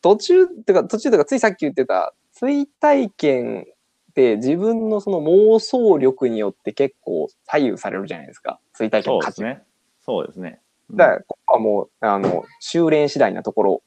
[0.00, 3.66] 途中、てか途中とかついさっき言ってた、追体験
[4.10, 8.60] って自分のその妄想力によって結構左右されるじゃないですか。
[8.72, 9.42] 追体験の価値。
[9.42, 9.64] そうですね。
[10.00, 10.60] そうですね。
[10.90, 13.82] うんだから、ここはもう、あの、修練次第なところ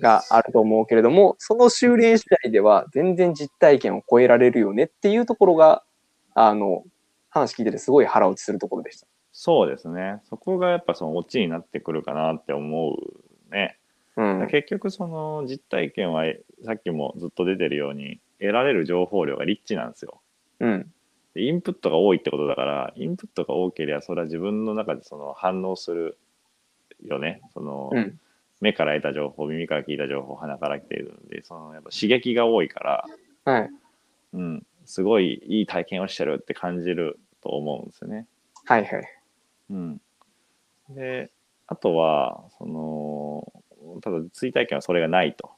[0.00, 5.82] があると思うけれども、その修練次第では全然実体験を超えられるよねっていうところが、
[6.34, 6.84] あの、
[7.38, 9.06] 話聞いててすごい腹落ちするところでした。
[9.32, 13.78] そうですねそこがやっぱそのオチになってくるかなって思うね。
[14.16, 14.48] うん。
[14.50, 16.24] 結局その実体験は
[16.64, 20.20] さっきもずっと出てるように得られる情報量がリッチなんですよ。
[20.60, 20.92] うん。
[21.34, 26.18] でインプットが多いってことだからインプットが多ければそれは自分の中でその反応する
[27.04, 28.18] よねその、うん。
[28.60, 33.04] 目から得た情報耳から聞いた情報鼻から来ているのでそのやっぱ刺激が多いから、
[33.44, 33.70] はい。
[34.32, 38.26] うん、すごいいい体験をしてるって感じると思うんですよね。
[38.64, 39.02] はいはい。
[39.70, 40.00] うん、
[40.90, 41.30] で
[41.66, 43.52] あとはその
[44.00, 45.50] ただ追体験はそれがないと、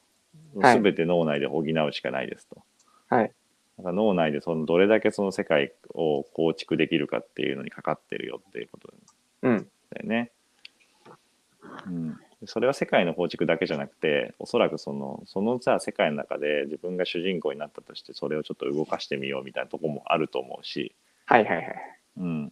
[0.55, 2.61] はい全て脳内で補うしかないですと。
[3.09, 3.31] はい。
[3.77, 8.93] だから脳内でそのどれだけその世界を構築できるかっていうのにかかってるよっていうこと
[9.43, 9.67] うん。
[9.91, 10.31] だよね。
[11.87, 20.93] うん、それは世界の構築だけじゃなくておそらくそのそのじゃあ世界の中で自分が主人公になったとしてそれをちょっと動かしてみようみたいなとこもあると思うし、
[21.31, 21.65] はいはいはい。
[22.17, 22.51] うん、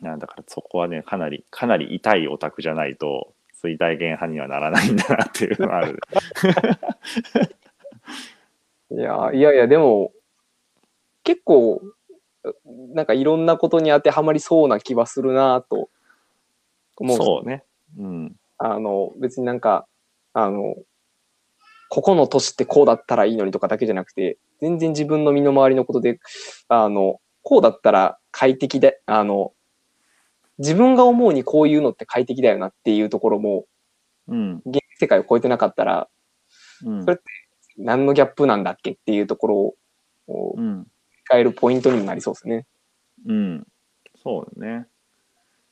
[0.00, 6.00] なだからそこはねかなりかなり痛いオタクじゃないと追体験派にはならないんだなっていうのはある。
[8.90, 10.12] いや、いやいや、でも、
[11.24, 11.82] 結構、
[12.94, 15.90] なんかいろんなことに当てはまりそうな気はするなと
[16.96, 17.16] 思う。
[17.16, 17.64] そうね。
[17.98, 19.86] うん、あの、別になんか、
[20.32, 20.76] あの、
[21.90, 26.20] ここの都市ってこうだったらいいのにとかだけじゃなくて、全然自分の身の回りのことで、
[26.68, 29.54] あの、こうだったら快適で、あの、
[30.58, 33.64] 自分が思うにこういうのって快適だよなっていうところも、
[34.26, 34.62] うん。
[34.66, 36.08] 現世界を超えてなかったら、
[36.84, 37.04] うん。
[37.04, 37.18] それ
[37.78, 39.74] 何のギャップなんだっけっていうところを、
[40.26, 40.86] こううん。
[41.30, 42.66] 変えるポイントにもなりそうですね。
[43.26, 43.66] うん、
[44.22, 44.86] そうだね。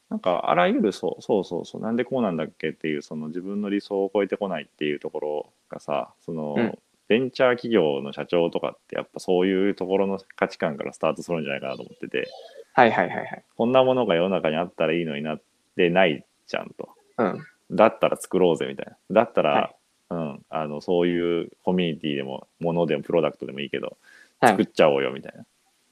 [0.08, 1.82] なんかあらゆるそうそうそうそう。
[1.82, 12.28] なんでこうなんだっけっていうその自分の理想を超えてこないっていうところがさその、うんベンチャー企業の社長とかってやっぱそういうところの価値観からスタートするんじゃないかなと思ってて
[12.72, 13.44] はいはいはいはい。
[13.56, 15.42] こんなものが世の中にあったらいいのになっ
[15.76, 17.46] てないじゃんとうん。
[17.70, 19.76] だったら作ろうぜみたいなだったら、はい
[20.10, 23.96] うん、あのそういうコミュニティでもものでもプロダクトでもいいけど
[24.40, 25.44] はい作っちゃおうよみたいな。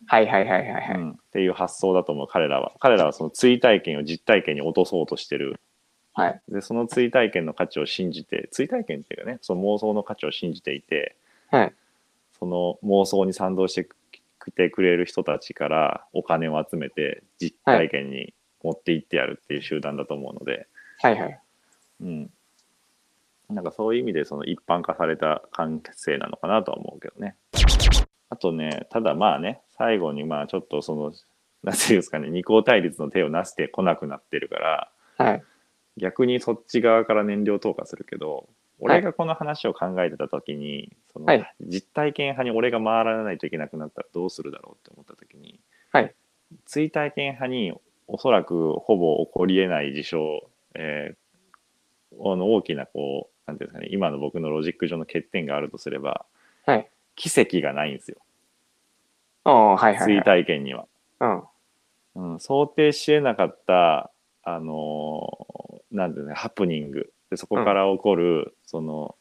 [0.07, 0.99] はいはいはいはいはい。
[0.99, 5.59] うん、っていう発想だと思う彼らは彼らはその追体験を実体験に落とそうとしてる
[6.15, 6.41] はい。
[6.49, 11.17] でその追体験の価値を信じて追体験っていうかねその妄想の価値を信じていて
[11.51, 11.75] はい。
[12.39, 13.89] その妄想に賛同して
[14.45, 20.67] きてくれる人たちからお金を集めて実体験に持っていってやるっていう集団だと思うので、
[21.01, 21.41] はいはい。
[22.01, 22.31] うん、
[23.51, 27.37] なんかそういう意味でその一般化された関係なのかなとは思うけどね。
[28.31, 31.13] あとねただまあね最後にまあちょっとその
[31.63, 35.43] 何ていうんですかね二項対立の手をなしてこなくなってるからはい。
[35.97, 38.49] 逆にそっち側から燃料投下するけど
[38.81, 45.61] 俺がこの話を考えてた時に、そのはい実体験派に俺が回らないといけなくなったらどうするだろうって思った時に、
[45.93, 46.15] はい
[46.67, 47.73] 追体験派に
[48.07, 51.17] おそらくほぼ起こりえない事象、えー
[52.21, 56.25] あの大きなこうなんていうんですかね今の僕のロジック上の欠点があるとすれば
[56.65, 56.89] はい。
[57.17, 58.19] 奇跡がないんですよ
[59.45, 60.25] ああ、はいはい、追はい。
[60.25, 60.87] 体験には。
[61.21, 61.43] うん。
[62.15, 64.11] うん、想定しえなかった、
[64.45, 67.13] あのーなんていうのハプニング。
[67.31, 69.17] でそこから起こる、その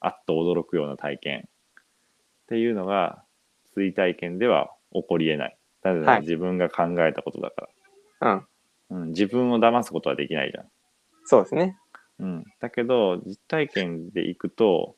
[0.00, 1.48] あっと驚くような体験。
[1.48, 3.22] っていうのが
[3.74, 5.56] 追体験では起こりえない。
[5.82, 6.20] なぜならはい。
[6.22, 7.68] 自分が考えたことだか
[8.20, 8.28] うん。
[8.28, 8.46] ら、
[8.90, 10.66] うん、自分を騙すことはできないじゃん、
[11.24, 11.78] そうですね。
[12.18, 14.94] うん、だけど実体験でいくと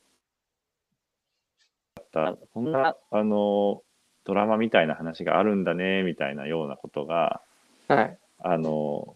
[2.53, 3.83] こんなあの
[4.25, 7.41] ドラマみたいな話があるんだねみたいなようなことが
[7.89, 8.19] はい。
[8.39, 9.16] あの、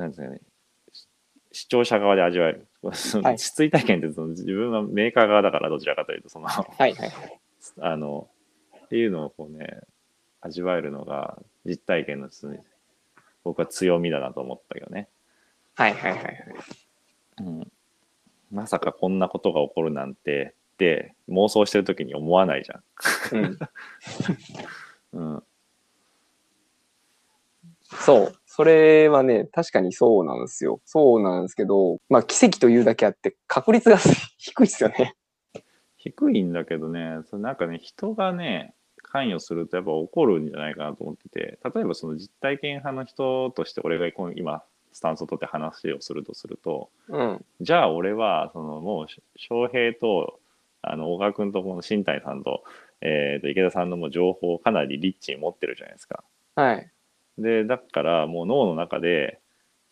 [0.00, 0.40] なんですかね、
[0.92, 1.08] し
[1.52, 2.66] 視聴者側で味わえる。
[3.22, 7.40] はい追体験ってその自分はメーカー側だからどちらかというと、その、はいはいはい。
[7.80, 8.28] あの、
[8.86, 9.80] っていうのをこうね、
[10.40, 12.30] 味わえるのが実体験の
[13.44, 15.08] 僕は強みだなと思ったけどね。
[15.74, 16.36] はいはいはいはい。
[17.40, 17.72] うん。
[18.50, 22.80] まさかこんなことが起こるなんて、って妄想してる時に思わないじゃ
[23.32, 23.44] うん。
[23.44, 23.58] ん。
[25.12, 25.42] うん。
[28.00, 28.39] そう。
[28.60, 30.82] それはね、確かにそうなんですよ。
[30.84, 33.96] そうなんですけど、まあ奇跡というだけあって確率が
[34.36, 35.14] 低いですよね。
[35.96, 44.06] 低いんだけどね、そのなんかね、人がね、関与するとやっぱ起こるんじゃないかなと思ってて、例えばその実体験派の人として俺が
[44.36, 47.44] 今、スタンスを取って話をするとすると、うん。
[47.62, 49.06] じゃあ俺は、そのもう、
[49.36, 50.38] 翔平と、
[50.82, 52.62] あの、小川君とこの新谷さんと、
[53.00, 56.22] えーと、池田さんのもう情報をかなりリッチに持ってるじゃないですか。
[56.56, 56.90] はい。
[57.42, 59.40] で、だからもう脳の中で、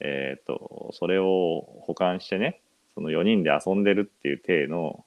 [0.01, 2.61] えっ、と、それを保管してね、
[2.95, 5.05] その4人で遊んでるっていう体の、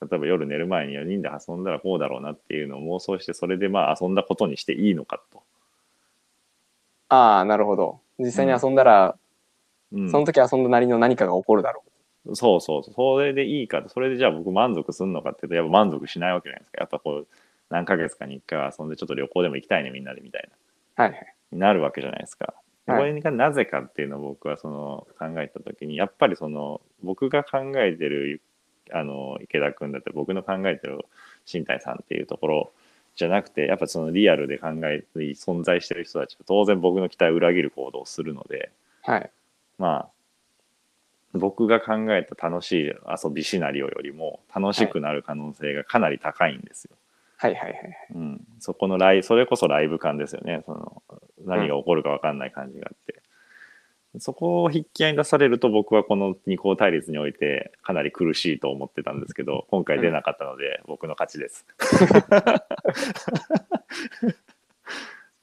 [0.00, 5.42] 例えば夜寝る前に4人で遊んだらこうだろうなっていうのを妄想して、それでまあ遊んだことにしていいのかと。
[7.08, 8.00] ああ、なるほど。
[8.18, 9.16] 実際に遊んだら、
[9.92, 11.82] うん、その時遊んだなりの何かが起こるだろ
[12.32, 17.26] そうそうそうそれでいいかそれでじゃあ僕満足するのかっていうとやっぱ満足しないわけじゃないですかやっぱこう
[17.68, 20.48] 何ヶ月かに1回遊んでちょっと旅行でも行きたいねみんなでみたい
[20.96, 21.08] なう。
[21.08, 21.34] はいはい。
[21.54, 22.54] になるわけじゃないですか。
[22.86, 28.42] ではいこれがなぜかっていうのを僕はその考えた時にやっぱりその僕が考えてる
[28.92, 31.06] あの池田君だって僕の考えてる
[31.46, 32.72] 新谷さんっていうところ
[33.16, 38.70] じゃなくてやっぱそのリアルで考えて存在してる人たちは当然僕の期待を裏切る行動をするので
[39.02, 39.30] はい。
[39.78, 40.08] まあ
[41.32, 46.96] 僕が考えた楽しい遊びシナリオよりも楽しくなる可能性がかなり高いんですよ。
[47.36, 47.96] はいはいはい。
[48.14, 51.02] うん、そこのライそれこそライブ感ですよねその
[51.44, 53.22] 何が起こるか分かんない感じがあって、
[54.20, 61.66] そこを筆記合に出されると僕はこの二項対立においてかなり苦しいと思ってたんですけど今回出なかったので僕の勝ちです。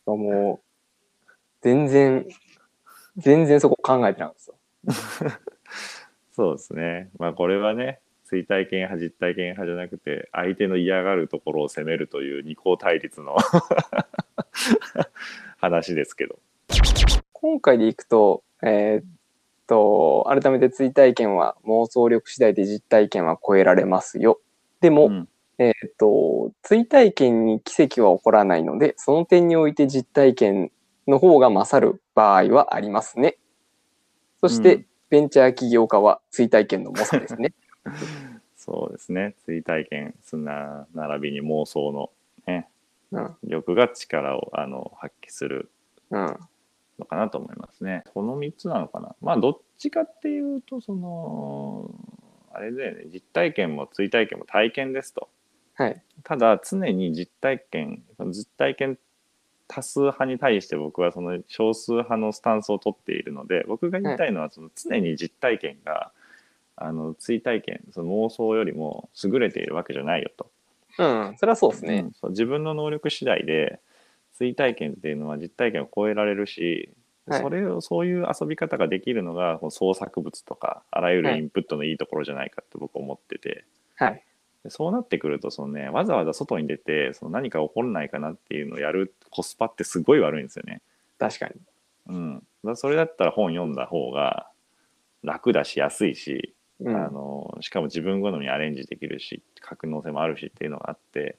[0.06, 0.66] もう、
[1.62, 2.28] 全然、
[3.18, 4.52] 全然そこ考えてなかった
[4.88, 5.32] ですよ。
[6.34, 7.10] そうですね。
[7.18, 13.36] まあこれはね追体験派実体験派じゃなくて相手の嫌がるところを責めるという二項対立の
[15.62, 16.40] 話ですけど。
[17.32, 19.06] 今回でいくと、えーっ
[19.68, 24.40] と、改めて追体験は妄想力次第で実体験は超えられますよ。
[24.82, 30.72] でも、うんえーっと、追体験に奇跡は起こらないので、その点において実体験
[31.08, 33.38] の方が勝る場合はありますね。
[34.42, 37.54] そして、うんベンチャー起業家は追体験の猛者ですね。
[38.56, 42.12] そうですね追体験すな並びに妄想の、
[42.48, 42.81] ね、うん。
[43.44, 45.72] 力が力をあの発揮する
[46.10, 46.40] うん。
[47.00, 48.04] のかなと思いますね。
[48.14, 49.16] この3つなのかな。
[49.22, 51.90] まあどっちかっていうとその
[52.54, 55.30] あれだよね実体験も追体験も体験ですと。
[55.74, 56.02] はい。
[56.24, 59.00] ただ常に実体験実体験
[59.68, 66.12] 多数派に対して僕はその少数派のスタンスを取っているので僕が言いたいのはその常に実体験が
[66.76, 70.52] あの追体験その妄想よりも優れているわけじゃないよと。
[70.98, 71.36] うん。
[71.38, 72.12] それはそうですねうん。
[72.14, 73.80] そう自分の能力次第で
[74.34, 76.90] 追体験っていうのは実体験を超えられるし、
[77.28, 83.64] はいそれをそういう遊び方ができるのがこの創作物とかあらゆるインプットのいいところじゃないかって僕思ってて、
[83.96, 84.24] はい。
[84.64, 90.82] でそうなってくるとその、ね、わざわざ外に出てその何か起こらないかなっていうのをやるコスパってすごい悪いんですよね。
[91.20, 91.54] 確かに。
[92.08, 94.48] うん、それだったら本読んだ方が
[95.24, 96.96] 楽だし安いし、うん。
[96.96, 101.38] あのしかも自分好みにアレンジできるし格納性もあるしっていうのがあって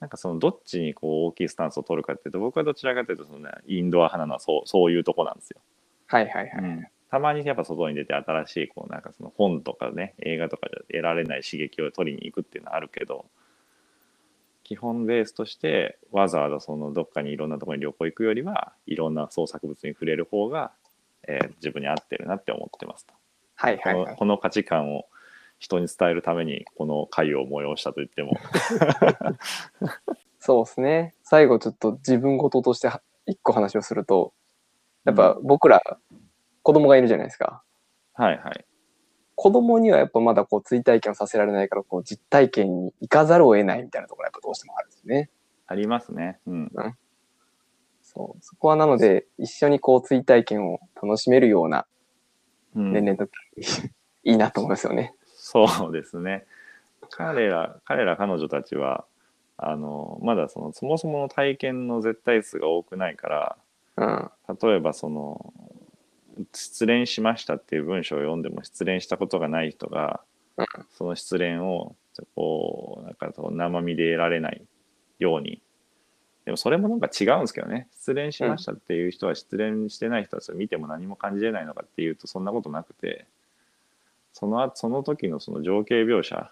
[0.00, 5.60] なんかそのどっちにこう大きいスタンスを取るかっていうと僕はどちらかというとその、ね、インドア派なのはそうそういうとこなんですよ。
[6.06, 6.64] はいはいはい。
[6.64, 13.24] うんたまにやっぱ外に出て新しいこうなんかその本とかね映画とかで得られない刺激を取りに行くっていうのはあるけど
[14.62, 20.72] 基本ベースとしてわざわざそのどっかにいろんなところに旅行行くよりはいろんな創作物に触れる方が、
[21.26, 23.14] えー自分に合ってるなって思ってますと。
[23.60, 24.06] こはいはいはい。
[24.12, 25.06] のこの価値観を
[25.58, 28.36] 人に伝えるためにこの会を催したと言っても
[30.38, 31.14] そうですね。
[31.24, 34.32] 最後ちょっと自分事としては一個話をすると、
[35.04, 35.82] やっぱ僕ら
[36.62, 37.62] 子供がいるじゃないですか。
[38.14, 38.64] はいはい
[39.40, 45.30] 子供にはやっぱまだこう追体験をさせられないから、こう実体験に行かざるを得ないみたいなところがやっぱどうしてもあるんですね。
[45.68, 46.40] ありますね。
[46.46, 46.72] うん
[48.02, 48.38] そう。
[48.40, 51.84] そこはなので、一緒にこう追体験を楽しめるようなうん
[52.74, 53.32] 年齢の時、
[54.24, 55.14] いいなと思いますよね。
[55.26, 56.46] そうですね。
[57.10, 59.04] 彼ら、彼ら彼女たちは、
[59.56, 63.56] あの、まだその、そもそもの体験の絶対数が多くないから、
[63.96, 64.30] うん。
[64.62, 65.52] 例えばその、
[66.54, 70.20] 失恋しましたっていう文章を読んでも失恋したことがない人が、
[70.56, 71.94] うんその失恋を、
[72.34, 74.62] こう、なんかそう生身で得られない
[75.18, 75.62] ように。
[76.48, 77.88] でもそれもなんか違うんですけどね。
[77.92, 83.26] 失恋しましたっていう人は失恋してない人はそれ見ても何も感じれないのかっていうとそんなことなくて、
[84.32, 86.50] その後その時のその情景描写、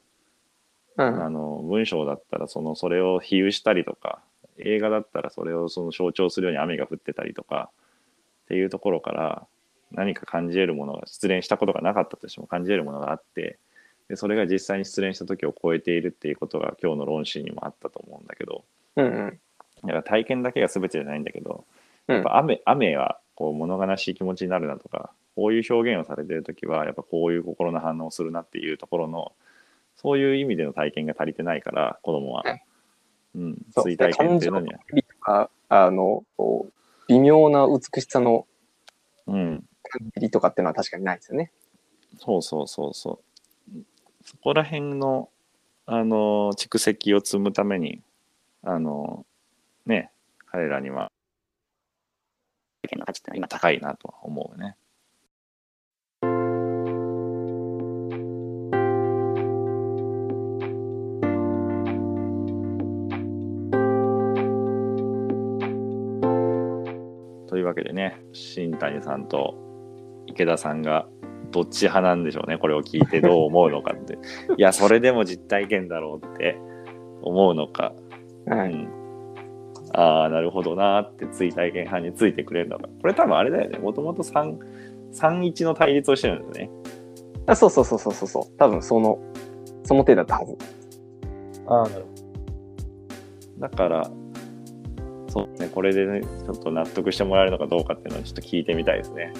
[0.98, 1.24] うん。
[1.24, 4.20] あの文章だったらそのそれを比喩したりとか
[4.58, 7.70] 映画だったらそれをその象徴するように雨が降ってたりとか
[8.44, 9.46] っていうところから
[9.92, 13.58] 何か感じれるものが失恋したことがなかったとしても感じれるものがあって
[14.10, 18.62] でそれが実際に失恋した時を超えているっていうことが今日の論旨にもあったと思うんだけど
[18.96, 19.40] うんうん。
[19.82, 21.64] だから体験だけが全てじゃないんだけど
[22.08, 29.32] うんやっぱ雨雨はこう物悲しい気持ちになるなとかこういう表現をされてる時はやっぱこういう心の反応をするなっていうところの
[29.96, 32.62] そういう意味での体験が足りてないから子供ははい。
[33.34, 34.72] うん、追体験っていうのに
[35.20, 35.50] は。
[35.68, 36.24] あの、
[37.06, 38.46] 微妙な美しさの
[39.26, 41.50] うん、感じとかっていうのは確かにないですよね。
[42.18, 43.20] そうそうそうそ
[43.74, 43.82] う。
[44.24, 45.28] そこら辺の、
[45.84, 48.00] あの、蓄積を積むために、
[48.62, 49.26] あの、
[49.86, 50.10] ね、
[50.46, 51.10] 彼らには、
[52.96, 54.76] の価値ってのは今高高いなとは思うね。
[67.48, 69.54] というわけでね新谷さんと
[70.26, 71.08] 池田さんが
[71.50, 72.58] どっち派なんでしょうね。
[72.58, 74.18] これを聞いてどう思うのかって。
[74.58, 76.58] いやそれでも実体験だろうって
[77.22, 77.94] 思うのか、
[78.46, 78.72] はい。
[78.72, 79.05] うん、
[79.96, 83.78] ああなるほどなーって追体験派についてくれるのかこれ多分あれだよね。
[83.78, 86.70] もともと31の対立をしてるんですね。
[87.46, 88.58] あそうそうそうそうそうそう。
[88.58, 89.18] 多分その、
[89.84, 90.56] その手だったはず。
[91.66, 92.08] ああなるほ
[93.58, 93.60] ど。
[93.60, 94.10] だから
[95.28, 99.32] そうねこれでねちょっと納得してもらえるのかどうかっていうのをちょっと聞いてみたいですね。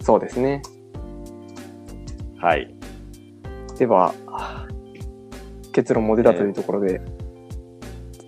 [0.00, 0.62] そうですね。
[2.38, 2.74] はい。
[3.78, 4.14] では、
[5.72, 7.02] 結論も出たというところで、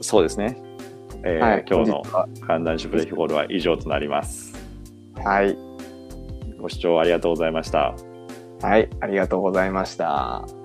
[0.03, 0.61] そうですね、
[1.25, 2.03] えーはい、今日の
[2.41, 4.55] 観覧種プレイホールは以上となります。
[5.25, 5.57] はい。
[6.59, 7.95] ご視聴ありがとうございました。
[8.63, 10.60] はい、ありがとうございました。